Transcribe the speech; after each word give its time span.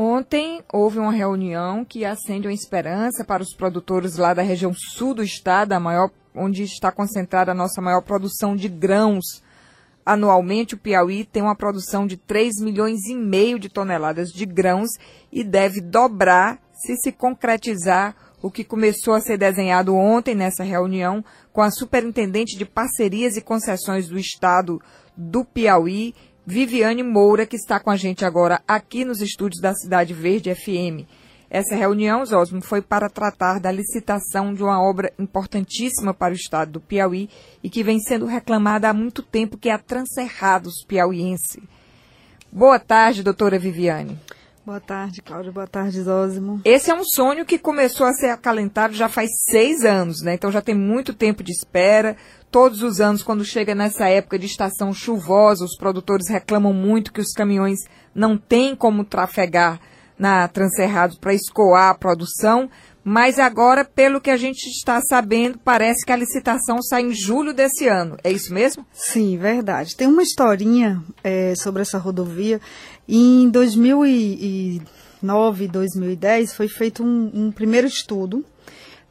Ontem 0.00 0.62
houve 0.72 1.00
uma 1.00 1.10
reunião 1.10 1.84
que 1.84 2.04
acende 2.04 2.46
uma 2.46 2.54
esperança 2.54 3.24
para 3.24 3.42
os 3.42 3.52
produtores 3.52 4.16
lá 4.16 4.32
da 4.32 4.42
região 4.42 4.72
sul 4.72 5.12
do 5.12 5.24
estado, 5.24 5.72
a 5.72 5.80
maior, 5.80 6.08
onde 6.32 6.62
está 6.62 6.92
concentrada 6.92 7.50
a 7.50 7.54
nossa 7.54 7.82
maior 7.82 8.02
produção 8.02 8.54
de 8.54 8.68
grãos. 8.68 9.42
Anualmente, 10.06 10.76
o 10.76 10.78
Piauí 10.78 11.24
tem 11.24 11.42
uma 11.42 11.56
produção 11.56 12.06
de 12.06 12.16
3 12.16 12.60
milhões 12.60 13.06
e 13.08 13.16
meio 13.16 13.58
de 13.58 13.68
toneladas 13.68 14.28
de 14.28 14.46
grãos 14.46 14.90
e 15.32 15.42
deve 15.42 15.80
dobrar 15.80 16.60
se 16.74 16.94
se 16.98 17.10
concretizar 17.10 18.14
o 18.40 18.52
que 18.52 18.62
começou 18.62 19.14
a 19.14 19.20
ser 19.20 19.36
desenhado 19.36 19.96
ontem 19.96 20.32
nessa 20.32 20.62
reunião 20.62 21.24
com 21.52 21.60
a 21.60 21.72
superintendente 21.72 22.56
de 22.56 22.64
parcerias 22.64 23.36
e 23.36 23.40
concessões 23.40 24.06
do 24.06 24.16
Estado 24.16 24.80
do 25.16 25.44
Piauí, 25.44 26.14
Viviane 26.50 27.02
Moura, 27.02 27.44
que 27.44 27.56
está 27.56 27.78
com 27.78 27.90
a 27.90 27.96
gente 27.96 28.24
agora 28.24 28.62
aqui 28.66 29.04
nos 29.04 29.20
estúdios 29.20 29.60
da 29.60 29.74
Cidade 29.74 30.14
Verde 30.14 30.54
FM. 30.54 31.04
Essa 31.50 31.76
reunião, 31.76 32.24
Zosmo, 32.24 32.62
foi 32.62 32.80
para 32.80 33.10
tratar 33.10 33.60
da 33.60 33.70
licitação 33.70 34.54
de 34.54 34.62
uma 34.62 34.82
obra 34.82 35.12
importantíssima 35.18 36.14
para 36.14 36.32
o 36.32 36.36
estado 36.36 36.72
do 36.72 36.80
Piauí 36.80 37.28
e 37.62 37.68
que 37.68 37.84
vem 37.84 38.00
sendo 38.00 38.24
reclamada 38.24 38.88
há 38.88 38.94
muito 38.94 39.22
tempo, 39.22 39.58
que 39.58 39.68
é 39.68 39.74
a 39.74 39.78
Transerrados 39.78 40.82
Piauiense. 40.88 41.62
Boa 42.50 42.78
tarde, 42.78 43.22
doutora 43.22 43.58
Viviane. 43.58 44.18
Boa 44.68 44.80
tarde, 44.80 45.22
Cláudia. 45.22 45.50
Boa 45.50 45.66
tarde, 45.66 46.02
Zósimo. 46.02 46.60
Esse 46.62 46.90
é 46.90 46.94
um 46.94 47.02
sonho 47.02 47.46
que 47.46 47.58
começou 47.58 48.06
a 48.06 48.12
ser 48.12 48.28
acalentado 48.28 48.92
já 48.92 49.08
faz 49.08 49.30
seis 49.48 49.82
anos, 49.82 50.20
né? 50.20 50.34
Então 50.34 50.52
já 50.52 50.60
tem 50.60 50.74
muito 50.74 51.14
tempo 51.14 51.42
de 51.42 51.52
espera. 51.52 52.18
Todos 52.50 52.82
os 52.82 53.00
anos, 53.00 53.22
quando 53.22 53.42
chega 53.46 53.74
nessa 53.74 54.10
época 54.10 54.38
de 54.38 54.44
estação 54.44 54.92
chuvosa, 54.92 55.64
os 55.64 55.74
produtores 55.74 56.28
reclamam 56.28 56.74
muito 56.74 57.14
que 57.14 57.20
os 57.22 57.32
caminhões 57.32 57.78
não 58.14 58.36
têm 58.36 58.76
como 58.76 59.06
trafegar 59.06 59.80
na 60.18 60.46
Transerrados 60.48 61.16
para 61.16 61.32
escoar 61.32 61.88
a 61.88 61.94
produção. 61.94 62.68
Mas 63.04 63.38
agora, 63.38 63.84
pelo 63.84 64.20
que 64.20 64.30
a 64.30 64.36
gente 64.36 64.66
está 64.66 65.00
sabendo, 65.00 65.58
parece 65.58 66.04
que 66.04 66.12
a 66.12 66.16
licitação 66.16 66.82
sai 66.82 67.02
em 67.02 67.14
julho 67.14 67.54
desse 67.54 67.88
ano. 67.88 68.18
É 68.22 68.30
isso 68.30 68.52
mesmo? 68.52 68.84
Sim, 68.92 69.38
verdade. 69.38 69.96
Tem 69.96 70.06
uma 70.06 70.22
historinha 70.22 71.02
é, 71.24 71.54
sobre 71.56 71.80
essa 71.82 71.98
rodovia. 71.98 72.60
Em 73.08 73.48
2009, 73.48 75.68
2010, 75.68 76.54
foi 76.54 76.68
feito 76.68 77.02
um, 77.02 77.30
um 77.32 77.50
primeiro 77.50 77.86
estudo 77.86 78.44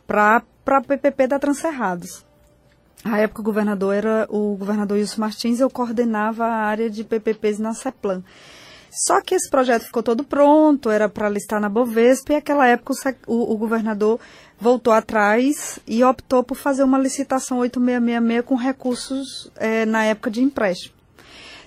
para 0.06 0.44
a 0.68 0.82
PPP 0.82 1.28
da 1.28 1.40
Transerrados. 1.40 2.24
A 3.04 3.20
época 3.20 3.42
o 3.42 3.44
governador 3.44 3.96
era 3.96 4.28
o 4.30 4.56
governador 4.56 4.98
Wilson 4.98 5.22
Martins, 5.22 5.60
eu 5.60 5.70
coordenava 5.70 6.46
a 6.46 6.66
área 6.66 6.90
de 6.90 7.04
PPPs 7.04 7.60
na 7.60 7.74
CEPLAN. 7.74 8.24
Só 8.92 9.22
que 9.22 9.36
esse 9.36 9.50
projeto 9.50 9.84
ficou 9.84 10.02
todo 10.02 10.24
pronto, 10.24 10.90
era 10.90 11.08
para 11.08 11.30
listar 11.30 11.60
na 11.60 11.70
Bovespa, 11.70 12.34
e 12.34 12.36
naquela 12.36 12.68
época 12.68 12.94
o, 13.28 13.54
o, 13.54 13.58
governador 13.58 14.20
voltou 14.60 14.94
atrás 14.94 15.80
e 15.86 16.04
optou 16.04 16.44
por 16.44 16.56
fazer 16.56 16.84
uma 16.84 16.98
licitação 16.98 17.60
8666 17.60 18.46
com 18.46 18.56
recursos 18.56 19.52
é, 19.56 19.86
na 19.86 20.04
época 20.06 20.32
de 20.32 20.42
empréstimo. 20.42 20.98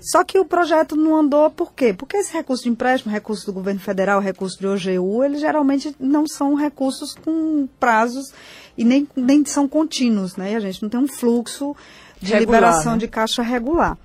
Só 0.01 0.25
que 0.25 0.39
o 0.39 0.47
projeto 0.47 0.97
não 0.97 1.15
andou 1.15 1.51
por 1.51 1.75
quê? 1.75 1.93
Porque 1.93 2.17
esse 2.17 2.33
recurso 2.33 2.63
de 2.63 2.71
empréstimo, 2.71 3.13
recurso 3.13 3.45
do 3.45 3.53
governo 3.53 3.81
federal, 3.81 4.19
recurso 4.19 4.59
de 4.59 4.67
OGU, 4.67 5.23
eles 5.23 5.41
geralmente 5.41 5.95
não 6.01 6.27
são 6.27 6.55
recursos 6.55 7.15
com 7.15 7.69
prazos 7.79 8.33
e 8.79 8.85
nem, 8.85 9.07
nem 9.15 9.45
são 9.45 9.69
contínuos, 9.69 10.37
né? 10.37 10.57
A 10.57 10.61
gente 10.61 10.83
não 10.83 10.89
tem 10.89 11.01
um 11.01 11.07
fluxo 11.07 11.77
de 12.19 12.33
regular, 12.33 12.61
liberação 12.61 12.93
né? 12.93 12.99
de 12.99 13.09
caixa 13.09 13.43
regular. 13.43 13.99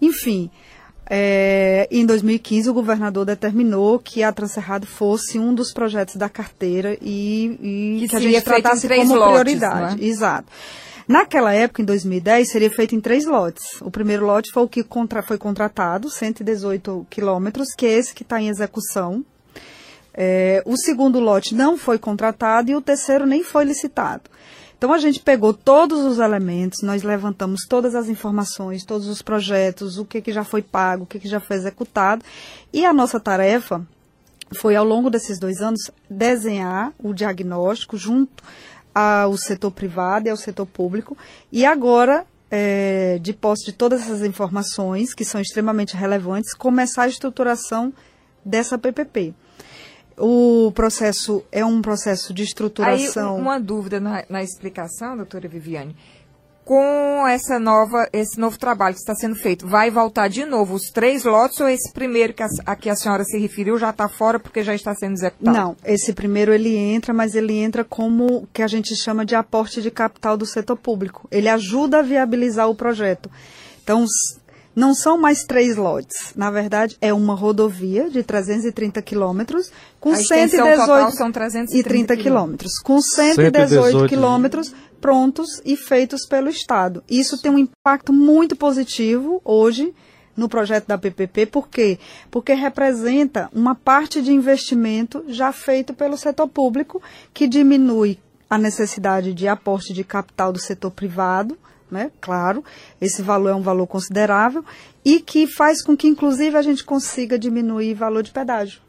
Enfim, 0.00 0.50
é, 1.14 1.86
em 1.90 2.06
2015, 2.06 2.70
o 2.70 2.72
governador 2.72 3.26
determinou 3.26 3.98
que 3.98 4.22
a 4.22 4.32
Transerrado 4.32 4.86
fosse 4.86 5.38
um 5.38 5.54
dos 5.54 5.70
projetos 5.70 6.16
da 6.16 6.26
carteira 6.26 6.96
e, 7.02 7.58
e 7.60 8.00
que, 8.00 8.08
que 8.08 8.16
a 8.16 8.20
gente 8.20 8.40
tratasse 8.40 8.88
como 8.88 9.14
lotes, 9.14 9.40
prioridade. 9.42 10.02
É? 10.02 10.06
Exato. 10.06 10.48
Naquela 11.06 11.52
época, 11.52 11.82
em 11.82 11.84
2010, 11.84 12.50
seria 12.50 12.70
feito 12.70 12.94
em 12.94 13.00
três 13.00 13.26
lotes. 13.26 13.62
O 13.82 13.90
primeiro 13.90 14.24
lote 14.24 14.50
foi 14.54 14.62
o 14.62 14.68
que 14.68 14.82
contra, 14.82 15.22
foi 15.22 15.36
contratado, 15.36 16.08
118 16.08 17.06
quilômetros, 17.10 17.74
que 17.76 17.84
é 17.84 17.90
esse 17.90 18.14
que 18.14 18.22
está 18.22 18.40
em 18.40 18.48
execução. 18.48 19.22
É, 20.14 20.62
o 20.64 20.78
segundo 20.78 21.20
lote 21.20 21.54
não 21.54 21.76
foi 21.76 21.98
contratado 21.98 22.70
e 22.70 22.74
o 22.74 22.80
terceiro 22.80 23.26
nem 23.26 23.44
foi 23.44 23.66
licitado. 23.66 24.22
Então 24.82 24.92
a 24.92 24.98
gente 24.98 25.20
pegou 25.20 25.54
todos 25.54 26.00
os 26.00 26.18
elementos, 26.18 26.82
nós 26.82 27.04
levantamos 27.04 27.60
todas 27.68 27.94
as 27.94 28.08
informações, 28.08 28.84
todos 28.84 29.06
os 29.06 29.22
projetos, 29.22 29.96
o 29.96 30.04
que, 30.04 30.20
que 30.20 30.32
já 30.32 30.42
foi 30.42 30.60
pago, 30.60 31.04
o 31.04 31.06
que, 31.06 31.20
que 31.20 31.28
já 31.28 31.38
foi 31.38 31.54
executado. 31.54 32.24
E 32.72 32.84
a 32.84 32.92
nossa 32.92 33.20
tarefa 33.20 33.86
foi, 34.56 34.74
ao 34.74 34.84
longo 34.84 35.08
desses 35.08 35.38
dois 35.38 35.60
anos, 35.60 35.88
desenhar 36.10 36.92
o 36.98 37.14
diagnóstico 37.14 37.96
junto 37.96 38.42
ao 38.92 39.36
setor 39.36 39.70
privado 39.70 40.26
e 40.26 40.30
ao 40.30 40.36
setor 40.36 40.66
público. 40.66 41.16
E 41.52 41.64
agora, 41.64 42.26
é, 42.50 43.20
de 43.22 43.32
posse 43.32 43.66
de 43.66 43.72
todas 43.72 44.02
essas 44.02 44.24
informações, 44.24 45.14
que 45.14 45.24
são 45.24 45.40
extremamente 45.40 45.96
relevantes, 45.96 46.54
começar 46.54 47.04
a 47.04 47.08
estruturação 47.08 47.92
dessa 48.44 48.76
PPP. 48.76 49.32
O 50.24 50.70
processo 50.70 51.42
é 51.50 51.64
um 51.64 51.82
processo 51.82 52.32
de 52.32 52.44
estruturação. 52.44 53.34
Aí, 53.34 53.40
uma 53.40 53.58
dúvida 53.58 53.98
na, 53.98 54.24
na 54.28 54.40
explicação, 54.40 55.16
doutora 55.16 55.48
Viviane 55.48 55.96
com 56.64 57.26
essa 57.26 57.58
nova, 57.58 58.08
esse 58.12 58.38
novo 58.38 58.56
trabalho 58.56 58.94
que 58.94 59.00
está 59.00 59.14
sendo 59.14 59.34
feito, 59.34 59.66
vai 59.66 59.90
voltar 59.90 60.28
de 60.28 60.44
novo 60.44 60.74
os 60.74 60.90
três 60.92 61.24
lotes 61.24 61.58
ou 61.60 61.68
esse 61.68 61.92
primeiro 61.92 62.32
que 62.32 62.42
a, 62.42 62.46
a 62.64 62.76
que 62.76 62.88
a 62.88 62.94
senhora 62.94 63.24
se 63.24 63.36
referiu 63.36 63.76
já 63.76 63.90
está 63.90 64.08
fora 64.08 64.38
porque 64.38 64.62
já 64.62 64.74
está 64.74 64.94
sendo 64.94 65.14
executado? 65.14 65.56
Não, 65.56 65.76
esse 65.84 66.12
primeiro 66.12 66.52
ele 66.52 66.76
entra, 66.76 67.12
mas 67.12 67.34
ele 67.34 67.54
entra 67.54 67.82
como 67.82 68.46
que 68.52 68.62
a 68.62 68.68
gente 68.68 68.94
chama 68.94 69.24
de 69.24 69.34
aporte 69.34 69.82
de 69.82 69.90
capital 69.90 70.36
do 70.36 70.46
setor 70.46 70.76
público. 70.76 71.26
Ele 71.32 71.48
ajuda 71.48 71.98
a 71.98 72.02
viabilizar 72.02 72.68
o 72.68 72.76
projeto. 72.76 73.28
Então, 73.82 74.04
não 74.74 74.94
são 74.94 75.18
mais 75.18 75.44
três 75.44 75.76
lotes. 75.76 76.32
Na 76.34 76.50
verdade, 76.50 76.96
é 77.00 77.12
uma 77.12 77.34
rodovia 77.34 78.08
de 78.08 78.22
330 78.22 79.00
quilômetros 79.02 79.70
com 80.00 80.10
a 80.10 80.16
118 80.16 80.80
total 80.80 81.12
são 81.12 81.30
330 81.30 82.16
quilômetros. 82.16 82.72
Com 82.82 83.00
118 83.00 84.08
quilômetros 84.08 84.74
prontos 85.00 85.60
e 85.64 85.76
feitos 85.76 86.26
pelo 86.26 86.48
Estado. 86.48 87.02
Isso 87.10 87.40
tem 87.40 87.50
um 87.50 87.58
impacto 87.58 88.12
muito 88.12 88.56
positivo 88.56 89.40
hoje 89.44 89.92
no 90.36 90.48
projeto 90.48 90.86
da 90.86 90.96
PPP, 90.96 91.46
por 91.46 91.68
quê? 91.68 91.98
Porque 92.30 92.54
representa 92.54 93.50
uma 93.52 93.74
parte 93.74 94.22
de 94.22 94.32
investimento 94.32 95.24
já 95.28 95.52
feito 95.52 95.92
pelo 95.92 96.16
setor 96.16 96.48
público, 96.48 97.02
que 97.34 97.46
diminui 97.46 98.18
a 98.48 98.56
necessidade 98.56 99.34
de 99.34 99.46
aporte 99.48 99.92
de 99.92 100.04
capital 100.04 100.52
do 100.52 100.60
setor 100.60 100.90
privado, 100.90 101.56
né? 101.92 102.10
Claro, 102.20 102.64
esse 103.00 103.22
valor 103.22 103.50
é 103.50 103.54
um 103.54 103.62
valor 103.62 103.86
considerável 103.86 104.64
e 105.04 105.20
que 105.20 105.46
faz 105.46 105.82
com 105.82 105.96
que, 105.96 106.08
inclusive, 106.08 106.56
a 106.56 106.62
gente 106.62 106.82
consiga 106.82 107.38
diminuir 107.38 107.92
o 107.92 107.96
valor 107.96 108.22
de 108.22 108.32
pedágio. 108.32 108.80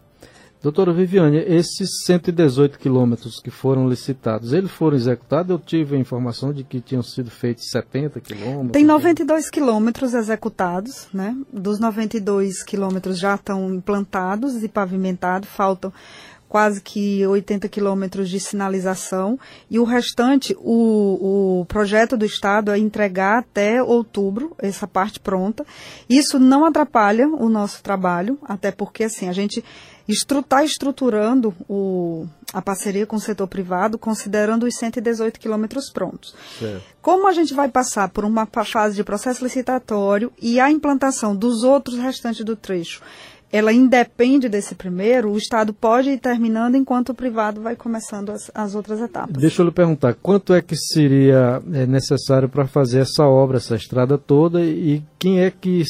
Doutora 0.64 0.94
Viviane, 0.94 1.40
esses 1.40 2.06
118 2.06 2.80
quilômetros 2.80 3.42
que 3.42 3.52
foram 3.52 3.90
licitados, 3.90 4.54
eles 4.54 4.72
foram 4.72 4.96
executados? 4.96 5.52
Eu 5.52 5.60
tive 5.60 5.98
a 5.98 6.00
informação 6.00 6.54
de 6.54 6.64
que 6.64 6.80
tinham 6.80 7.04
sido 7.04 7.30
feitos 7.30 7.70
70 7.70 8.22
quilômetros. 8.22 8.72
Tem 8.72 8.86
92 8.86 9.50
quilômetros 9.50 10.14
executados, 10.14 11.10
né? 11.14 11.36
Dos 11.52 11.80
92 11.80 12.64
quilômetros 12.64 13.20
já 13.20 13.36
estão 13.36 13.74
implantados 13.74 14.64
e 14.64 14.70
pavimentados, 14.70 15.50
faltam 15.50 15.92
quase 16.54 16.82
que 16.82 17.26
80 17.26 17.68
quilômetros 17.68 18.30
de 18.30 18.40
sinalização 18.40 19.40
e 19.72 19.80
o 19.80 19.84
restante, 19.84 20.56
o, 20.60 21.62
o 21.62 21.66
projeto 21.66 22.16
do 22.16 22.26
Estado 22.26 22.70
é 22.70 22.78
entregar 22.78 23.40
até 23.40 23.82
outubro 23.82 24.56
essa 24.60 24.86
parte 24.86 25.20
pronta. 25.20 25.66
Isso 26.08 26.38
não 26.38 26.64
atrapalha 26.64 27.28
o 27.28 27.50
nosso 27.50 27.82
trabalho, 27.82 28.38
até 28.44 28.72
porque 28.72 29.06
assim, 29.06 29.28
a 29.28 29.34
gente 29.34 29.64
está 30.08 30.64
estruturando 30.64 31.56
o, 31.68 32.28
a 32.54 32.62
parceria 32.62 33.08
com 33.08 33.16
o 33.16 33.20
setor 33.20 33.48
privado, 33.48 33.98
considerando 33.98 34.68
os 34.68 34.76
118 34.76 35.40
quilômetros 35.40 35.90
prontos. 35.90 36.36
Certo. 36.60 36.84
Como 37.02 37.28
a 37.28 37.34
gente 37.34 37.54
vai 37.56 37.68
passar 37.68 38.10
por 38.10 38.24
uma 38.26 38.46
fase 38.46 38.96
de 38.96 39.04
processo 39.04 39.44
licitatório 39.44 40.32
e 40.40 40.60
a 40.60 40.70
implantação 40.70 41.36
dos 41.36 41.64
outros 41.64 41.98
restantes 41.98 42.46
do 42.46 42.56
trecho, 42.56 43.02
ela 43.54 43.72
independe 43.72 44.50
desse 44.50 44.74
primeiro, 44.74 45.30
o 45.32 45.38
Estado 45.38 45.76
pode 45.76 46.10
ir 46.10 46.18
terminando 46.18 46.74
enquanto 46.74 47.10
o 47.10 47.14
privado 47.14 47.62
vai 47.62 47.76
começando 47.76 48.32
as, 48.32 48.50
as 48.52 48.74
outras 48.74 49.00
etapas. 49.00 49.38
Deixa 49.38 49.62
eu 49.62 49.68
lhe 49.68 49.72
perguntar, 49.72 50.16
quanto 50.16 50.56
é 50.56 50.62
que 50.62 50.76
seria 50.76 51.62
é, 51.72 51.86
necessário 51.86 52.50
para 52.50 52.66
fazer 52.66 53.02
essa 53.02 53.26
obra, 53.26 53.58
essa 53.58 53.76
estrada 53.76 54.18
toda, 54.18 54.66
e 54.66 55.04
quem 55.20 55.40
é 55.42 55.52
que 55.52 55.84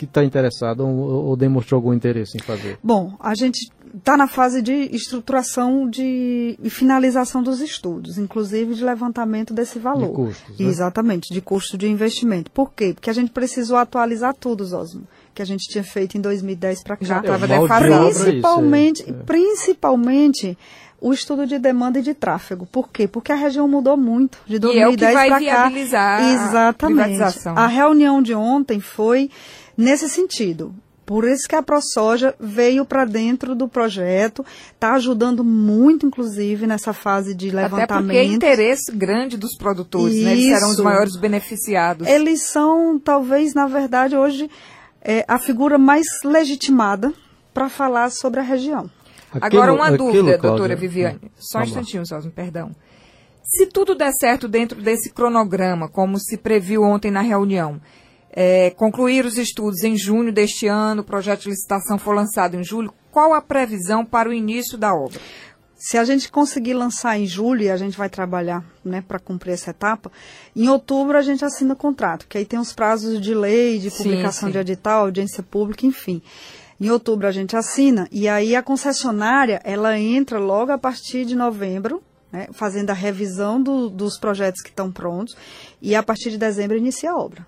está 0.00 0.22
interessado 0.22 0.86
ou, 0.86 1.26
ou 1.26 1.36
demonstrou 1.36 1.78
algum 1.78 1.92
interesse 1.92 2.38
em 2.38 2.40
fazer? 2.40 2.78
Bom, 2.84 3.16
a 3.18 3.34
gente 3.34 3.68
está 3.96 4.16
na 4.16 4.26
fase 4.26 4.60
de 4.62 4.72
estruturação 4.94 5.88
de, 5.88 6.58
e 6.62 6.70
finalização 6.70 7.42
dos 7.42 7.60
estudos, 7.60 8.18
inclusive 8.18 8.74
de 8.74 8.84
levantamento 8.84 9.52
desse 9.54 9.78
valor. 9.78 10.08
De 10.08 10.14
custos, 10.14 10.58
né? 10.58 10.66
Exatamente, 10.66 11.32
de 11.32 11.40
custo 11.40 11.76
de 11.78 11.88
investimento. 11.88 12.50
Por 12.50 12.72
quê? 12.72 12.92
Porque 12.94 13.10
a 13.10 13.12
gente 13.12 13.30
precisou 13.30 13.76
atualizar 13.76 14.34
tudo, 14.34 14.62
Osmo 14.64 15.06
que 15.34 15.42
a 15.42 15.46
gente 15.46 15.68
tinha 15.68 15.84
feito 15.84 16.18
em 16.18 16.20
2010 16.20 16.82
para 16.82 16.96
cá. 16.96 17.04
Já 17.06 17.20
estava 17.20 17.44
É, 17.44 17.60
defasado. 17.60 18.06
é 18.06 18.10
isso, 18.10 18.24
Principalmente, 18.24 19.04
é. 19.08 19.12
principalmente 19.68 20.58
o 21.00 21.12
estudo 21.12 21.46
de 21.46 21.60
demanda 21.60 22.00
e 22.00 22.02
de 22.02 22.12
tráfego. 22.12 22.66
Por 22.66 22.88
quê? 22.90 23.06
Porque 23.06 23.30
a 23.30 23.36
região 23.36 23.68
mudou 23.68 23.96
muito 23.96 24.36
de 24.46 24.54
E 24.54 24.56
é 24.80 24.88
o 24.88 24.96
2010 24.96 24.96
que 24.96 25.14
vai 25.14 25.28
para 25.28 25.38
cá. 25.38 25.68
viabilizar 25.68 26.20
a 26.20 26.32
Exatamente. 26.32 27.22
A 27.54 27.66
reunião 27.68 28.20
de 28.20 28.34
ontem 28.34 28.80
foi 28.80 29.30
nesse 29.76 30.08
sentido. 30.08 30.74
Por 31.08 31.26
isso 31.26 31.48
que 31.48 31.56
a 31.56 31.62
ProSoja 31.62 32.34
veio 32.38 32.84
para 32.84 33.06
dentro 33.06 33.54
do 33.54 33.66
projeto, 33.66 34.44
está 34.74 34.92
ajudando 34.92 35.42
muito, 35.42 36.04
inclusive, 36.04 36.66
nessa 36.66 36.92
fase 36.92 37.34
de 37.34 37.48
Até 37.48 37.62
levantamento. 37.62 38.04
porque 38.08 38.18
é 38.18 38.24
interesse 38.24 38.92
grande 38.92 39.38
dos 39.38 39.56
produtores, 39.56 40.22
né? 40.22 40.32
Eles 40.32 40.44
serão 40.44 40.66
os 40.68 40.74
Isso. 40.74 40.84
maiores 40.84 41.16
beneficiados. 41.16 42.06
Eles 42.06 42.42
são, 42.42 42.98
talvez, 42.98 43.54
na 43.54 43.66
verdade, 43.66 44.14
hoje, 44.18 44.50
é, 45.00 45.24
a 45.26 45.38
figura 45.38 45.78
mais 45.78 46.04
legitimada 46.22 47.10
para 47.54 47.70
falar 47.70 48.10
sobre 48.10 48.40
a 48.40 48.42
região. 48.42 48.90
Agora, 49.40 49.72
uma 49.72 49.84
aquilo, 49.86 50.12
dúvida, 50.12 50.20
Cláudia, 50.36 50.38
doutora 50.42 50.76
Viviane. 50.76 51.20
hum, 51.24 51.28
Só 51.38 51.60
um 51.60 51.62
instantinho, 51.62 52.06
Sosmo, 52.06 52.30
perdão. 52.30 52.70
Se 53.42 53.64
tudo 53.64 53.94
der 53.94 54.12
certo 54.12 54.46
dentro 54.46 54.78
desse 54.78 55.10
cronograma, 55.10 55.88
como 55.88 56.18
se 56.20 56.36
previu 56.36 56.82
ontem 56.82 57.10
na 57.10 57.22
reunião, 57.22 57.80
é, 58.40 58.70
concluir 58.70 59.26
os 59.26 59.36
estudos 59.36 59.82
em 59.82 59.96
junho 59.96 60.32
deste 60.32 60.68
ano, 60.68 61.02
o 61.02 61.04
projeto 61.04 61.40
de 61.42 61.48
licitação 61.48 61.98
for 61.98 62.14
lançado 62.14 62.54
em 62.54 62.62
julho, 62.62 62.94
qual 63.10 63.34
a 63.34 63.42
previsão 63.42 64.04
para 64.04 64.28
o 64.28 64.32
início 64.32 64.78
da 64.78 64.94
obra? 64.94 65.18
Se 65.74 65.98
a 65.98 66.04
gente 66.04 66.30
conseguir 66.30 66.74
lançar 66.74 67.18
em 67.18 67.26
julho, 67.26 67.62
e 67.62 67.68
a 67.70 67.76
gente 67.76 67.98
vai 67.98 68.08
trabalhar 68.08 68.64
né, 68.84 69.02
para 69.06 69.18
cumprir 69.18 69.54
essa 69.54 69.70
etapa, 69.70 70.12
em 70.54 70.68
outubro 70.68 71.18
a 71.18 71.22
gente 71.22 71.44
assina 71.44 71.74
o 71.74 71.76
contrato, 71.76 72.28
que 72.28 72.38
aí 72.38 72.44
tem 72.44 72.60
os 72.60 72.72
prazos 72.72 73.20
de 73.20 73.34
lei, 73.34 73.80
de 73.80 73.90
Sim, 73.90 74.04
publicação 74.04 74.48
sim. 74.48 74.52
de 74.52 74.58
edital, 74.58 75.00
audiência 75.06 75.42
pública, 75.42 75.84
enfim. 75.84 76.22
Em 76.80 76.90
outubro 76.90 77.26
a 77.26 77.32
gente 77.32 77.56
assina, 77.56 78.06
e 78.12 78.28
aí 78.28 78.54
a 78.54 78.62
concessionária, 78.62 79.60
ela 79.64 79.98
entra 79.98 80.38
logo 80.38 80.70
a 80.70 80.78
partir 80.78 81.24
de 81.24 81.34
novembro, 81.34 82.00
né, 82.30 82.46
fazendo 82.52 82.90
a 82.90 82.94
revisão 82.94 83.60
do- 83.60 83.90
dos 83.90 84.16
projetos 84.16 84.62
que 84.62 84.68
estão 84.68 84.92
prontos, 84.92 85.34
e 85.82 85.96
a 85.96 86.04
partir 86.04 86.30
de 86.30 86.38
dezembro 86.38 86.76
inicia 86.76 87.10
a 87.10 87.16
obra. 87.18 87.44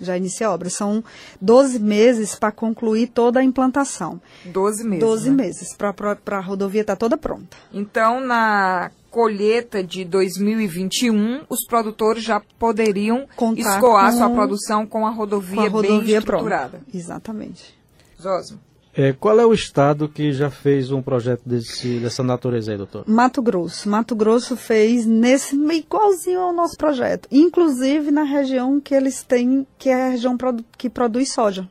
Já 0.00 0.16
inicia 0.16 0.48
a 0.48 0.52
obra. 0.52 0.68
São 0.70 1.02
12 1.40 1.78
meses 1.78 2.34
para 2.34 2.52
concluir 2.52 3.08
toda 3.08 3.40
a 3.40 3.44
implantação. 3.44 4.20
12 4.44 4.84
meses. 4.84 5.00
12 5.00 5.30
né? 5.30 5.36
meses 5.44 5.74
para 5.76 6.38
a 6.38 6.40
rodovia 6.40 6.82
estar 6.82 6.96
toda 6.96 7.16
pronta. 7.16 7.56
Então, 7.72 8.20
na 8.20 8.90
colheita 9.10 9.82
de 9.82 10.04
2021, 10.04 11.44
os 11.48 11.66
produtores 11.66 12.22
já 12.22 12.40
poderiam 12.58 13.26
Contar 13.36 13.76
escoar 13.76 14.12
com- 14.12 14.18
sua 14.18 14.30
produção 14.30 14.86
com 14.86 15.06
a 15.06 15.10
rodovia, 15.10 15.56
com 15.56 15.60
a 15.62 15.68
rodovia 15.68 16.00
bem 16.00 16.16
estruturada. 16.18 16.78
pronta. 16.78 16.86
Exatamente. 16.96 17.74
Zosmo. 18.20 18.58
É, 18.98 19.12
qual 19.12 19.38
é 19.38 19.44
o 19.44 19.52
estado 19.52 20.08
que 20.08 20.32
já 20.32 20.48
fez 20.50 20.90
um 20.90 21.02
projeto 21.02 21.42
desse, 21.44 21.98
dessa 21.98 22.22
natureza 22.22 22.72
aí, 22.72 22.78
doutor? 22.78 23.04
Mato 23.06 23.42
Grosso. 23.42 23.88
Mato 23.90 24.14
Grosso 24.16 24.56
fez 24.56 25.04
nesse 25.04 25.54
igualzinho 25.54 26.40
ao 26.40 26.52
nosso 26.52 26.76
projeto, 26.78 27.28
inclusive 27.30 28.10
na 28.10 28.22
região 28.22 28.80
que 28.80 28.94
eles 28.94 29.22
têm, 29.22 29.66
que 29.78 29.90
é 29.90 30.06
a 30.06 30.08
região 30.12 30.36
produ- 30.36 30.64
que 30.78 30.88
produz 30.88 31.32
soja. 31.32 31.68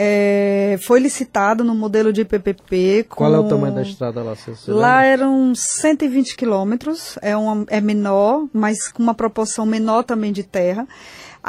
É, 0.00 0.78
foi 0.86 1.00
licitado 1.00 1.64
no 1.64 1.74
modelo 1.74 2.12
de 2.12 2.24
PPP. 2.24 3.04
Com, 3.08 3.16
Qual 3.16 3.34
é 3.34 3.38
o 3.38 3.48
tamanho 3.48 3.74
da 3.74 3.82
estrada 3.82 4.22
lá? 4.22 4.34
Lá 4.68 5.04
eram 5.04 5.52
120 5.54 6.36
quilômetros, 6.36 7.18
é, 7.20 7.36
uma- 7.36 7.64
é 7.68 7.80
menor, 7.80 8.46
mas 8.52 8.86
com 8.92 9.02
uma 9.02 9.12
proporção 9.14 9.66
menor 9.66 10.04
também 10.04 10.32
de 10.32 10.44
terra. 10.44 10.86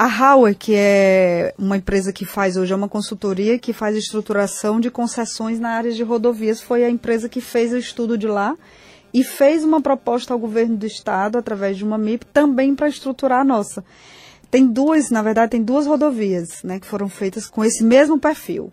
A 0.01 0.05
Hauer, 0.05 0.55
que 0.57 0.73
é 0.77 1.53
uma 1.59 1.75
empresa 1.75 2.13
que 2.13 2.23
faz 2.23 2.55
hoje, 2.55 2.71
é 2.71 2.75
uma 2.77 2.87
consultoria 2.87 3.59
que 3.59 3.73
faz 3.73 3.97
estruturação 3.97 4.79
de 4.79 4.89
concessões 4.89 5.59
na 5.59 5.71
área 5.71 5.91
de 5.91 6.01
rodovias, 6.03 6.61
foi 6.61 6.85
a 6.85 6.89
empresa 6.89 7.27
que 7.27 7.41
fez 7.41 7.73
o 7.73 7.77
estudo 7.77 8.17
de 8.17 8.25
lá 8.25 8.55
e 9.13 9.25
fez 9.25 9.61
uma 9.61 9.81
proposta 9.81 10.33
ao 10.33 10.39
governo 10.39 10.77
do 10.77 10.85
estado, 10.85 11.37
através 11.37 11.75
de 11.75 11.83
uma 11.83 11.97
MIP, 11.97 12.25
também 12.27 12.73
para 12.75 12.87
estruturar 12.87 13.41
a 13.41 13.43
nossa. 13.43 13.83
Tem 14.49 14.65
duas, 14.65 15.09
na 15.09 15.21
verdade, 15.21 15.51
tem 15.51 15.61
duas 15.61 15.85
rodovias, 15.85 16.63
né, 16.63 16.79
que 16.79 16.87
foram 16.87 17.09
feitas 17.09 17.45
com 17.45 17.65
esse 17.65 17.83
mesmo 17.83 18.17
perfil. 18.17 18.71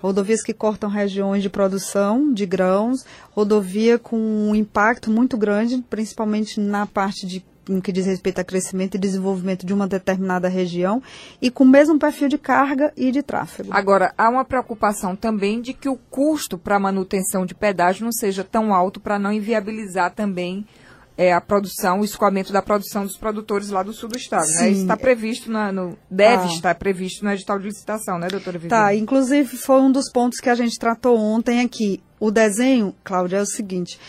Rodovias 0.00 0.42
que 0.42 0.54
cortam 0.54 0.88
regiões 0.88 1.42
de 1.42 1.50
produção 1.50 2.32
de 2.32 2.46
grãos, 2.46 3.04
rodovia 3.32 3.98
com 3.98 4.16
um 4.16 4.54
impacto 4.54 5.10
muito 5.10 5.36
grande, 5.36 5.84
principalmente 5.90 6.58
na 6.58 6.86
parte 6.86 7.26
de 7.26 7.44
no 7.68 7.80
que 7.80 7.92
diz 7.92 8.06
respeito 8.06 8.40
a 8.40 8.44
crescimento 8.44 8.96
e 8.96 8.98
desenvolvimento 8.98 9.64
de 9.64 9.72
uma 9.72 9.86
determinada 9.86 10.48
região, 10.48 11.02
e 11.40 11.50
com 11.50 11.64
o 11.64 11.68
mesmo 11.68 11.98
perfil 11.98 12.28
de 12.28 12.38
carga 12.38 12.92
e 12.96 13.10
de 13.12 13.22
tráfego. 13.22 13.68
Agora, 13.72 14.12
há 14.18 14.28
uma 14.28 14.44
preocupação 14.44 15.14
também 15.14 15.60
de 15.60 15.72
que 15.72 15.88
o 15.88 15.96
custo 15.96 16.58
para 16.58 16.76
a 16.76 16.80
manutenção 16.80 17.46
de 17.46 17.54
pedágio 17.54 18.04
não 18.04 18.12
seja 18.12 18.42
tão 18.42 18.74
alto 18.74 19.00
para 19.00 19.18
não 19.18 19.32
inviabilizar 19.32 20.12
também 20.12 20.66
é, 21.16 21.32
a 21.32 21.40
produção, 21.40 22.00
o 22.00 22.04
escoamento 22.04 22.52
da 22.52 22.62
produção 22.62 23.04
dos 23.04 23.18
produtores 23.18 23.68
lá 23.68 23.82
do 23.82 23.92
sul 23.92 24.08
do 24.08 24.16
estado. 24.16 24.46
Né? 24.46 24.58
Sim. 24.58 24.70
Isso 24.70 24.80
está 24.82 24.96
previsto, 24.96 25.50
na, 25.50 25.70
no, 25.70 25.96
deve 26.10 26.44
Ah. 26.44 26.46
estar 26.46 26.74
previsto 26.74 27.24
no 27.24 27.30
edital 27.30 27.58
de 27.58 27.66
licitação, 27.66 28.18
né, 28.18 28.28
doutora 28.28 28.58
Viviane? 28.58 28.82
Tá, 28.82 28.94
inclusive 28.94 29.56
foi 29.56 29.80
um 29.80 29.92
dos 29.92 30.10
pontos 30.10 30.40
que 30.40 30.48
a 30.48 30.54
gente 30.54 30.78
tratou 30.78 31.18
ontem 31.18 31.60
aqui. 31.60 32.02
O 32.18 32.30
desenho, 32.30 32.94
Cláudia, 33.04 33.36
é 33.38 33.42
o 33.42 33.46
seguinte: 33.46 34.00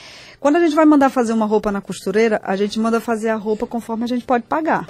quando 0.43 0.57
a 0.57 0.59
gente 0.59 0.75
vai 0.75 0.83
mandar 0.83 1.09
fazer 1.09 1.31
uma 1.31 1.45
roupa 1.45 1.71
na 1.71 1.79
costureira, 1.79 2.41
a 2.43 2.57
gente 2.57 2.77
manda 2.77 2.99
fazer 2.99 3.29
a 3.29 3.35
roupa 3.37 3.65
conforme 3.65 4.03
a 4.03 4.07
gente 4.07 4.25
pode 4.25 4.43
pagar. 4.43 4.85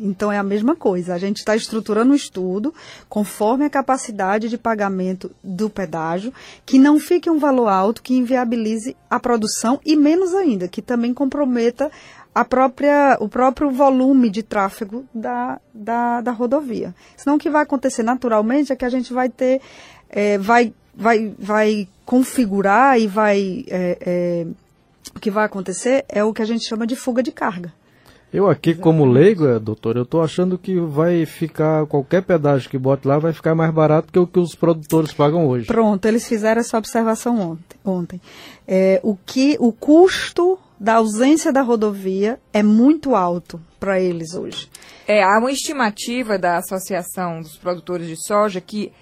Então 0.00 0.32
é 0.32 0.36
a 0.36 0.42
mesma 0.42 0.74
coisa. 0.74 1.14
A 1.14 1.18
gente 1.18 1.36
está 1.36 1.54
estruturando 1.54 2.12
o 2.12 2.16
estudo 2.16 2.74
conforme 3.08 3.64
a 3.64 3.70
capacidade 3.70 4.48
de 4.48 4.58
pagamento 4.58 5.30
do 5.40 5.70
pedágio, 5.70 6.34
que 6.66 6.80
não 6.80 6.98
fique 6.98 7.30
um 7.30 7.38
valor 7.38 7.68
alto 7.68 8.02
que 8.02 8.12
inviabilize 8.12 8.96
a 9.08 9.20
produção 9.20 9.78
e 9.86 9.94
menos 9.94 10.34
ainda, 10.34 10.66
que 10.66 10.82
também 10.82 11.14
comprometa 11.14 11.92
a 12.34 12.44
própria, 12.44 13.16
o 13.20 13.28
próprio 13.28 13.70
volume 13.70 14.28
de 14.28 14.42
tráfego 14.42 15.04
da, 15.14 15.60
da, 15.72 16.20
da 16.22 16.32
rodovia. 16.32 16.92
Senão 17.16 17.36
o 17.36 17.38
que 17.38 17.48
vai 17.48 17.62
acontecer 17.62 18.02
naturalmente 18.02 18.72
é 18.72 18.76
que 18.76 18.84
a 18.84 18.90
gente 18.90 19.12
vai 19.12 19.28
ter, 19.28 19.60
eh, 20.10 20.38
vai, 20.38 20.74
vai, 20.92 21.32
vai 21.38 21.88
configurar 22.04 22.98
e 22.98 23.06
vai. 23.06 23.64
eh, 23.68 23.98
eh, 24.00 24.46
o 25.18 25.20
que 25.20 25.30
vai 25.30 25.44
acontecer 25.44 26.04
é 26.08 26.24
o 26.24 26.32
que 26.32 26.40
a 26.40 26.44
gente 26.44 26.66
chama 26.66 26.86
de 26.86 26.96
fuga 26.96 27.22
de 27.22 27.32
carga. 27.32 27.72
Eu 28.32 28.48
aqui, 28.48 28.74
como 28.74 29.06
leigo, 29.06 29.46
é, 29.46 29.58
doutor, 29.58 29.96
eu 29.96 30.02
estou 30.02 30.22
achando 30.22 30.58
que 30.58 30.78
vai 30.78 31.24
ficar, 31.24 31.86
qualquer 31.86 32.22
pedágio 32.22 32.68
que 32.68 32.78
bote 32.78 33.08
lá 33.08 33.18
vai 33.18 33.32
ficar 33.32 33.54
mais 33.54 33.72
barato 33.72 34.12
que 34.12 34.18
o 34.18 34.26
que 34.26 34.38
os 34.38 34.54
produtores 34.54 35.12
pagam 35.12 35.48
hoje. 35.48 35.66
Pronto, 35.66 36.04
eles 36.04 36.28
fizeram 36.28 36.60
essa 36.60 36.76
observação 36.76 37.40
ontem. 37.40 37.78
ontem. 37.84 38.20
É, 38.66 39.00
o, 39.02 39.16
que, 39.16 39.56
o 39.58 39.72
custo 39.72 40.58
da 40.78 40.96
ausência 40.96 41.52
da 41.52 41.62
rodovia 41.62 42.38
é 42.52 42.62
muito 42.62 43.14
alto 43.14 43.58
para 43.80 43.98
eles 43.98 44.34
hoje. 44.34 44.68
É, 45.06 45.22
há 45.22 45.38
uma 45.38 45.50
estimativa 45.50 46.38
da 46.38 46.58
Associação 46.58 47.40
dos 47.40 47.56
Produtores 47.56 48.06
de 48.06 48.16
Soja 48.26 48.60
que 48.60 48.92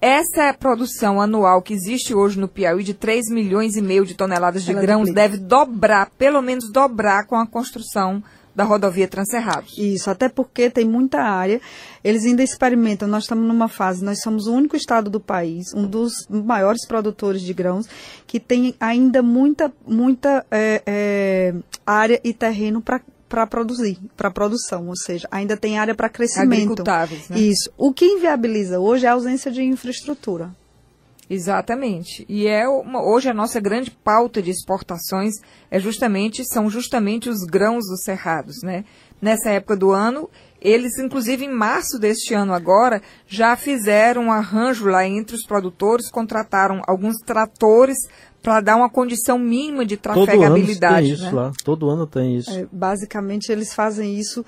essa 0.00 0.52
produção 0.54 1.20
anual 1.20 1.60
que 1.60 1.74
existe 1.74 2.14
hoje 2.14 2.38
no 2.38 2.48
Piauí 2.48 2.82
de 2.82 2.94
3 2.94 3.26
milhões 3.30 3.76
e 3.76 3.82
meio 3.82 4.06
de 4.06 4.14
toneladas 4.14 4.64
de 4.64 4.72
Ela 4.72 4.80
grãos 4.80 5.08
duplica. 5.08 5.20
deve 5.20 5.36
dobrar, 5.36 6.10
pelo 6.18 6.40
menos 6.40 6.70
dobrar 6.72 7.26
com 7.26 7.36
a 7.36 7.46
construção 7.46 8.22
da 8.54 8.64
rodovia 8.64 9.06
Transcerrados. 9.06 9.76
Isso, 9.78 10.10
até 10.10 10.28
porque 10.28 10.70
tem 10.70 10.84
muita 10.84 11.20
área. 11.20 11.60
Eles 12.02 12.24
ainda 12.24 12.42
experimentam. 12.42 13.08
Nós 13.08 13.24
estamos 13.24 13.46
numa 13.46 13.68
fase, 13.68 14.04
nós 14.04 14.20
somos 14.20 14.46
o 14.46 14.52
único 14.52 14.76
estado 14.76 15.10
do 15.10 15.20
país, 15.20 15.72
um 15.74 15.86
dos 15.86 16.12
maiores 16.28 16.86
produtores 16.86 17.42
de 17.42 17.52
grãos, 17.52 17.86
que 18.26 18.40
tem 18.40 18.74
ainda 18.80 19.22
muita, 19.22 19.72
muita 19.86 20.44
é, 20.50 20.82
é, 20.86 21.54
área 21.86 22.20
e 22.24 22.32
terreno 22.32 22.80
para 22.80 23.00
para 23.30 23.46
produzir, 23.46 23.96
para 24.16 24.28
produção, 24.30 24.88
ou 24.88 24.96
seja, 24.96 25.28
ainda 25.30 25.56
tem 25.56 25.78
área 25.78 25.94
para 25.94 26.08
crescimento. 26.08 26.52
Agricultáveis, 26.52 27.28
né? 27.28 27.38
Isso. 27.38 27.70
O 27.78 27.92
que 27.94 28.04
inviabiliza 28.04 28.80
hoje 28.80 29.06
é 29.06 29.08
a 29.08 29.12
ausência 29.12 29.52
de 29.52 29.62
infraestrutura. 29.62 30.50
Exatamente. 31.28 32.26
E 32.28 32.48
é 32.48 32.68
uma- 32.68 33.00
hoje 33.02 33.28
a 33.28 33.34
nossa 33.34 33.60
grande 33.60 33.88
pauta 33.92 34.42
de 34.42 34.50
exportações 34.50 35.34
é 35.70 35.78
justamente 35.78 36.44
são 36.44 36.68
justamente 36.68 37.28
os 37.30 37.44
grãos 37.44 37.86
dos 37.88 38.02
cerrados, 38.02 38.62
né? 38.64 38.84
Nessa 39.22 39.50
época 39.50 39.76
do 39.76 39.92
ano, 39.92 40.28
eles 40.60 40.98
inclusive 40.98 41.44
em 41.44 41.52
março 41.54 42.00
deste 42.00 42.34
ano 42.34 42.52
agora 42.52 43.00
já 43.28 43.54
fizeram 43.54 44.24
um 44.24 44.32
arranjo 44.32 44.86
lá 44.86 45.06
entre 45.06 45.36
os 45.36 45.46
produtores, 45.46 46.10
contrataram 46.10 46.82
alguns 46.84 47.16
tratores 47.24 47.96
para 48.42 48.60
dar 48.60 48.76
uma 48.76 48.88
condição 48.88 49.38
mínima 49.38 49.84
de 49.84 49.96
Todo 49.96 50.16
ano 50.16 50.26
trafegabilidade, 50.26 51.06
tem 51.06 51.14
isso 51.14 51.24
né? 51.24 51.32
lá, 51.32 51.52
todo 51.64 51.90
ano 51.90 52.06
tem 52.06 52.36
isso. 52.36 52.50
É, 52.50 52.66
basicamente, 52.70 53.50
eles 53.50 53.74
fazem 53.74 54.18
isso 54.18 54.44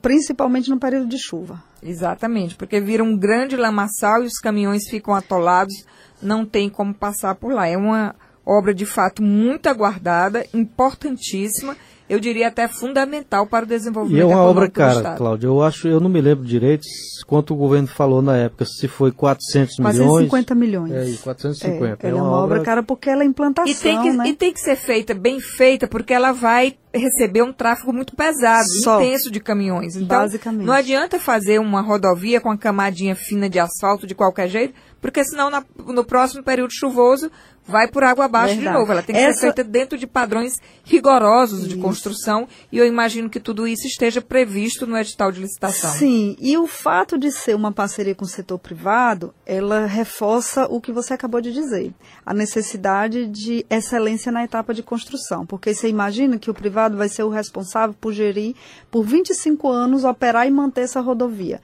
principalmente 0.00 0.70
no 0.70 0.78
período 0.78 1.06
de 1.06 1.18
chuva. 1.18 1.62
Exatamente, 1.82 2.54
porque 2.54 2.80
vira 2.80 3.04
um 3.04 3.16
grande 3.16 3.56
lamaçal 3.56 4.22
e 4.22 4.26
os 4.26 4.38
caminhões 4.38 4.88
ficam 4.88 5.14
atolados, 5.14 5.74
não 6.22 6.46
tem 6.46 6.70
como 6.70 6.94
passar 6.94 7.34
por 7.34 7.52
lá. 7.52 7.66
É 7.66 7.76
uma 7.76 8.14
obra 8.46 8.72
de 8.72 8.86
fato 8.86 9.22
muito 9.22 9.68
aguardada, 9.68 10.46
importantíssima 10.54 11.76
eu 12.08 12.20
diria 12.20 12.48
até 12.48 12.68
fundamental 12.68 13.46
para 13.46 13.64
o 13.64 13.68
desenvolvimento 13.68 14.18
E 14.18 14.22
é 14.22 14.26
uma 14.26 14.42
obra 14.42 14.68
cara. 14.68 15.14
Cláudio. 15.16 15.48
Eu 15.48 15.62
acho, 15.62 15.88
eu 15.88 16.00
não 16.00 16.08
me 16.08 16.20
lembro 16.20 16.44
direito 16.44 16.84
quanto 17.26 17.54
o 17.54 17.56
governo 17.56 17.88
falou 17.88 18.20
na 18.20 18.36
época, 18.36 18.64
se 18.66 18.86
foi 18.86 19.10
400 19.10 19.78
milhões. 19.78 20.28
450 20.28 20.54
milhões. 20.54 20.92
É, 20.92 21.08
e 21.08 21.16
450. 21.16 22.06
É, 22.06 22.10
ela 22.10 22.18
é, 22.18 22.22
uma, 22.22 22.36
obra 22.36 22.60
cara 22.60 22.82
porque 22.82 23.08
ela 23.08 23.22
é 23.22 23.26
implantação, 23.26 23.70
e 23.70 23.74
tem, 23.74 24.02
que, 24.02 24.12
né? 24.12 24.28
e 24.28 24.34
tem 24.34 24.52
que 24.52 24.60
ser 24.60 24.76
feita, 24.76 25.14
bem 25.14 25.40
feita, 25.40 25.88
porque 25.88 26.12
ela 26.12 26.32
vai 26.32 26.76
receber 26.94 27.42
um 27.42 27.52
tráfego 27.52 27.92
muito 27.92 28.14
pesado, 28.14 28.64
Só. 28.82 29.00
intenso 29.02 29.30
de 29.30 29.40
caminhões. 29.40 29.96
Então, 29.96 30.20
Basicamente. 30.20 30.64
não 30.66 30.72
adianta 30.72 31.18
fazer 31.18 31.58
uma 31.58 31.80
rodovia 31.80 32.40
com 32.40 32.50
a 32.50 32.56
camadinha 32.56 33.14
fina 33.16 33.48
de 33.50 33.58
asfalto 33.58 34.06
de 34.06 34.14
qualquer 34.14 34.48
jeito, 34.48 34.74
porque 35.00 35.24
senão 35.24 35.50
na- 35.50 35.64
no 35.86 36.04
próximo 36.04 36.42
período 36.42 36.70
chuvoso 36.72 37.30
vai 37.66 37.88
por 37.88 38.04
água 38.04 38.26
abaixo 38.26 38.54
de 38.54 38.60
Verdade. 38.60 38.78
novo. 38.78 38.92
Ela 38.92 39.02
tem 39.02 39.14
que 39.14 39.20
Essa- 39.20 39.34
ser 39.40 39.46
feita 39.46 39.64
dentro 39.64 39.96
de 39.98 40.06
padrões 40.06 40.54
rigorosos 40.84 41.66
de 41.66 41.76
construção 41.76 42.46
e 42.70 42.76
eu 42.78 42.86
imagino 42.86 43.28
que 43.30 43.40
tudo 43.40 43.66
isso 43.66 43.86
esteja 43.86 44.20
previsto 44.20 44.86
no 44.86 44.96
edital 44.98 45.32
de 45.32 45.40
licitação. 45.40 45.90
Sim, 45.92 46.36
e 46.38 46.56
o 46.58 46.66
fato 46.66 47.18
de 47.18 47.32
ser 47.32 47.54
uma 47.56 47.72
parceria 47.72 48.14
com 48.14 48.24
o 48.24 48.28
setor 48.28 48.58
privado, 48.58 49.34
ela 49.46 49.86
reforça 49.86 50.66
o 50.70 50.78
que 50.80 50.92
você 50.92 51.14
acabou 51.14 51.40
de 51.40 51.52
dizer, 51.52 51.92
a 52.24 52.34
necessidade 52.34 53.26
de 53.26 53.64
excelência 53.70 54.30
na 54.30 54.44
etapa 54.44 54.74
de 54.74 54.82
construção, 54.82 55.46
porque 55.46 55.74
você 55.74 55.88
imagina 55.88 56.38
que 56.38 56.50
o 56.50 56.54
privado 56.54 56.83
vai 56.92 57.08
ser 57.08 57.22
o 57.22 57.28
responsável 57.30 57.94
por 58.00 58.12
gerir, 58.12 58.54
por 58.90 59.04
25 59.04 59.68
anos, 59.68 60.04
operar 60.04 60.46
e 60.46 60.50
manter 60.50 60.82
essa 60.82 61.00
rodovia. 61.00 61.60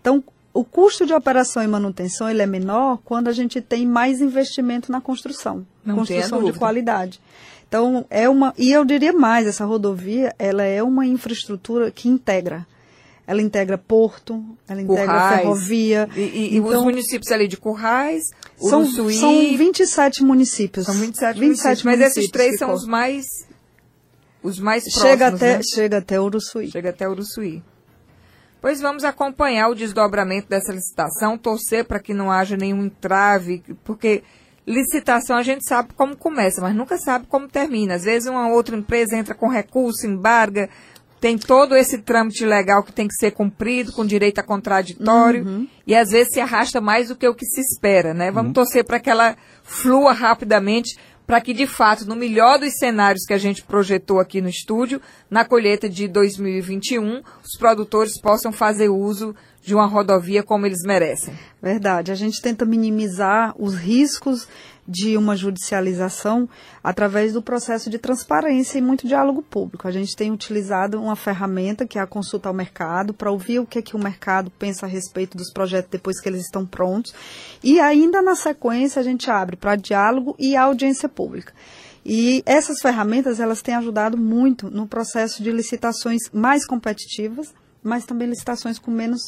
Então, 0.00 0.22
o 0.54 0.64
custo 0.64 1.04
de 1.06 1.12
operação 1.14 1.62
e 1.62 1.66
manutenção 1.66 2.28
ele 2.28 2.42
é 2.42 2.46
menor 2.46 2.98
quando 3.04 3.28
a 3.28 3.32
gente 3.32 3.60
tem 3.60 3.86
mais 3.86 4.20
investimento 4.20 4.90
na 4.92 5.00
construção, 5.00 5.66
Não 5.84 5.96
construção 5.96 6.42
de 6.44 6.52
qualidade. 6.58 7.20
Então, 7.68 8.04
é 8.10 8.28
uma. 8.28 8.52
E 8.58 8.70
eu 8.70 8.84
diria 8.84 9.12
mais, 9.14 9.46
essa 9.46 9.64
rodovia, 9.64 10.34
ela 10.38 10.62
é 10.62 10.82
uma 10.82 11.06
infraestrutura 11.06 11.90
que 11.90 12.06
integra. 12.08 12.66
Ela 13.26 13.40
integra 13.40 13.78
porto, 13.78 14.44
ela 14.68 14.82
integra 14.82 15.04
Currais. 15.06 15.40
ferrovia. 15.40 16.08
E, 16.14 16.20
e- 16.20 16.54
e 16.56 16.60
os 16.60 16.66
Então, 16.66 16.84
municípios 16.84 17.30
ali 17.32 17.48
de 17.48 17.56
Currais, 17.56 18.24
são, 18.58 18.80
Uruçuí, 18.82 19.14
são 19.14 19.32
27 19.56 20.22
municípios. 20.24 20.84
são 20.84 20.94
27, 20.96 21.38
municípios, 21.40 21.82
mas 21.84 22.00
esses 22.00 22.14
municípios 22.16 22.30
três 22.30 22.58
são 22.58 22.74
os 22.74 22.84
mais 22.84 23.24
os 24.42 24.58
mais 24.58 24.84
próximos, 24.84 25.08
Chega 25.08 25.26
até, 25.28 25.56
né? 25.56 25.62
chega 25.62 25.98
até 25.98 26.20
Uruçuí. 26.20 26.70
Chega 26.70 26.90
até 26.90 27.08
Uruçuí. 27.08 27.62
Pois 28.60 28.80
vamos 28.80 29.02
acompanhar 29.02 29.68
o 29.68 29.74
desdobramento 29.74 30.48
dessa 30.48 30.72
licitação, 30.72 31.36
torcer 31.36 31.84
para 31.84 31.98
que 31.98 32.14
não 32.14 32.30
haja 32.30 32.56
nenhum 32.56 32.84
entrave, 32.84 33.62
porque 33.82 34.22
licitação 34.64 35.36
a 35.36 35.42
gente 35.42 35.66
sabe 35.68 35.92
como 35.94 36.16
começa, 36.16 36.60
mas 36.60 36.74
nunca 36.74 36.96
sabe 36.96 37.26
como 37.26 37.48
termina. 37.48 37.94
Às 37.94 38.04
vezes 38.04 38.28
uma 38.28 38.48
outra 38.48 38.76
empresa 38.76 39.16
entra 39.16 39.34
com 39.34 39.48
recurso, 39.48 40.06
embarga, 40.06 40.68
tem 41.20 41.38
todo 41.38 41.76
esse 41.76 41.98
trâmite 41.98 42.44
legal 42.44 42.82
que 42.82 42.92
tem 42.92 43.06
que 43.06 43.14
ser 43.14 43.30
cumprido, 43.30 43.92
com 43.92 44.04
direito 44.04 44.40
a 44.40 44.42
contraditório, 44.42 45.68
e 45.86 45.94
às 45.94 46.10
vezes 46.10 46.32
se 46.32 46.40
arrasta 46.40 46.80
mais 46.80 47.08
do 47.08 47.16
que 47.16 47.28
o 47.28 47.34
que 47.34 47.46
se 47.46 47.60
espera, 47.60 48.12
né? 48.12 48.32
Vamos 48.32 48.52
torcer 48.52 48.84
para 48.84 48.98
que 48.98 49.08
ela 49.08 49.36
flua 49.62 50.12
rapidamente, 50.12 50.98
para 51.26 51.40
que, 51.40 51.54
de 51.54 51.66
fato, 51.66 52.04
no 52.04 52.16
melhor 52.16 52.58
dos 52.58 52.74
cenários 52.78 53.24
que 53.24 53.32
a 53.32 53.38
gente 53.38 53.62
projetou 53.62 54.20
aqui 54.20 54.40
no 54.40 54.48
estúdio, 54.48 55.00
na 55.30 55.44
colheita 55.44 55.88
de 55.88 56.08
2021, 56.08 57.22
os 57.42 57.58
produtores 57.58 58.20
possam 58.20 58.52
fazer 58.52 58.88
uso 58.88 59.34
de 59.62 59.74
uma 59.74 59.86
rodovia 59.86 60.42
como 60.42 60.66
eles 60.66 60.82
merecem. 60.84 61.38
Verdade. 61.62 62.10
A 62.10 62.16
gente 62.16 62.42
tenta 62.42 62.64
minimizar 62.64 63.54
os 63.56 63.74
riscos 63.74 64.48
de 64.86 65.16
uma 65.16 65.36
judicialização 65.36 66.48
através 66.82 67.32
do 67.32 67.42
processo 67.42 67.88
de 67.88 67.98
transparência 67.98 68.78
e 68.78 68.82
muito 68.82 69.06
diálogo 69.06 69.42
público. 69.42 69.86
A 69.86 69.90
gente 69.90 70.16
tem 70.16 70.30
utilizado 70.32 71.00
uma 71.00 71.14
ferramenta 71.14 71.86
que 71.86 71.98
é 71.98 72.02
a 72.02 72.06
consulta 72.06 72.48
ao 72.48 72.54
mercado 72.54 73.14
para 73.14 73.30
ouvir 73.30 73.60
o 73.60 73.66
que, 73.66 73.78
é 73.78 73.82
que 73.82 73.96
o 73.96 73.98
mercado 73.98 74.50
pensa 74.58 74.86
a 74.86 74.88
respeito 74.88 75.36
dos 75.36 75.52
projetos 75.52 75.90
depois 75.90 76.20
que 76.20 76.28
eles 76.28 76.42
estão 76.42 76.66
prontos. 76.66 77.14
E 77.62 77.78
ainda 77.80 78.20
na 78.20 78.34
sequência 78.34 79.00
a 79.00 79.02
gente 79.02 79.30
abre 79.30 79.56
para 79.56 79.76
diálogo 79.76 80.34
e 80.38 80.56
audiência 80.56 81.08
pública. 81.08 81.52
E 82.04 82.42
essas 82.44 82.80
ferramentas 82.80 83.38
elas 83.38 83.62
têm 83.62 83.76
ajudado 83.76 84.18
muito 84.18 84.68
no 84.68 84.88
processo 84.88 85.42
de 85.42 85.52
licitações 85.52 86.20
mais 86.32 86.66
competitivas, 86.66 87.54
mas 87.82 88.04
também 88.04 88.28
licitações 88.28 88.78
com 88.78 88.90
menos 88.90 89.20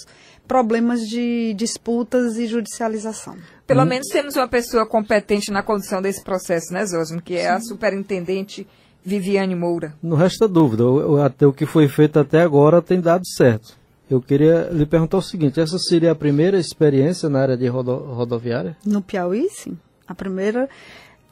problemas 0.47 1.01
de 1.09 1.55
disputas 1.55 2.37
e 2.37 2.47
judicialização. 2.47 3.37
Pelo 3.67 3.85
menos 3.85 4.07
temos 4.09 4.37
uma 4.37 4.47
pessoa 4.49 4.87
competente 4.87 5.51
na 5.51 5.63
condução 5.63 6.01
desse 6.03 6.23
processo, 6.23 6.73
né, 6.73 6.85
Zosmo? 6.87 7.21
Que 7.23 7.35
é 7.37 7.49
a 7.51 7.61
superintendente 7.61 8.67
Viviane 9.05 9.55
Moura. 9.55 9.95
Não 10.03 10.17
resta 10.17 10.47
dúvida, 10.49 10.85
o- 10.85 11.15
o- 11.15 11.23
até 11.23 11.47
o 11.47 11.53
que 11.53 11.67
foi 11.67 11.89
feito 11.89 12.19
até 12.19 12.43
agora 12.43 12.81
tem 12.83 13.01
dado 13.01 13.27
certo. 13.27 13.77
Eu 14.11 14.21
queria 14.21 14.69
lhe 14.71 14.85
perguntar 14.85 15.17
o 15.19 15.23
seguinte: 15.23 15.59
essa 15.61 15.79
seria 15.79 16.13
a 16.13 16.15
primeira 16.15 16.59
experiência 16.59 17.29
na 17.29 17.41
área 17.41 17.57
de 17.57 17.67
rodo- 17.67 17.97
rodoviária? 17.97 18.77
No 18.85 19.01
Piauí, 19.01 19.49
sim. 19.51 19.79
A 20.07 20.15
primeira 20.15 20.69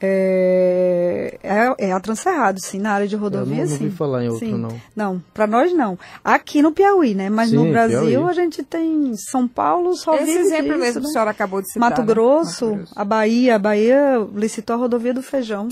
é, 0.05 1.39
é, 1.43 1.87
é 1.87 1.91
a 1.93 1.99
Transcerrado, 1.99 2.59
sim, 2.61 2.79
na 2.79 2.91
área 2.93 3.07
de 3.07 3.15
rodovia, 3.15 3.53
Eu 3.53 3.65
não- 3.65 3.71
não 3.71 3.77
sim. 3.77 3.83
ouvi 3.85 3.95
falar 3.95 4.23
em 4.23 4.27
outro, 4.29 4.45
Sim. 4.45 4.53
não. 4.57 4.81
Não, 4.95 5.23
para 5.33 5.47
nós 5.47 5.73
não. 5.73 5.97
Aqui 6.23 6.61
no 6.61 6.71
Piauí, 6.71 7.15
né? 7.15 7.29
Mas 7.29 7.49
Sim, 7.49 7.55
no 7.55 7.71
Brasil 7.71 8.05
Piauí. 8.07 8.29
a 8.29 8.33
gente 8.33 8.61
tem 8.63 9.13
São 9.15 9.47
Paulo, 9.47 9.95
só 9.95 10.15
Esse 10.15 10.31
exemplo 10.37 10.65
disso, 10.73 10.79
mesmo 10.79 10.93
que 11.01 11.05
né? 11.05 11.09
a 11.09 11.11
senhora 11.13 11.31
acabou 11.31 11.61
de 11.61 11.67
citar. 11.71 11.89
Mato 11.89 12.01
né? 12.01 12.07
Grosso, 12.07 12.65
Mato 12.65 12.77
Grosso. 12.77 12.93
a 12.99 13.05
Bahia. 13.05 13.55
A 13.55 13.59
Bahia 13.59 14.27
licitou 14.35 14.75
a 14.75 14.79
rodovia 14.79 15.13
do 15.13 15.21
feijão. 15.23 15.69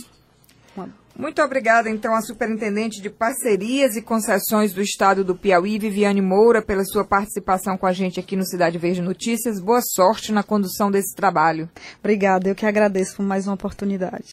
Uma- 0.75 0.89
Muito 1.17 1.41
obrigada, 1.41 1.89
então, 1.89 2.15
à 2.15 2.21
Superintendente 2.21 3.01
de 3.01 3.09
Parcerias 3.09 3.95
e 3.95 4.01
Concessões 4.01 4.73
do 4.73 4.81
Estado 4.81 5.23
do 5.23 5.35
Piauí, 5.35 5.77
Viviane 5.77 6.21
Moura, 6.21 6.61
pela 6.61 6.83
sua 6.85 7.03
participação 7.03 7.77
com 7.77 7.85
a 7.85 7.93
gente 7.93 8.19
aqui 8.19 8.35
no 8.35 8.45
Cidade 8.45 8.77
Verde 8.77 9.01
Notícias. 9.01 9.59
Boa 9.59 9.81
sorte 9.81 10.31
na 10.31 10.41
condução 10.41 10.89
desse 10.89 11.13
trabalho. 11.15 11.69
Obrigada, 11.99 12.49
eu 12.49 12.55
que 12.55 12.65
agradeço 12.65 13.17
por 13.17 13.23
mais 13.23 13.45
uma 13.45 13.55
oportunidade. 13.55 14.25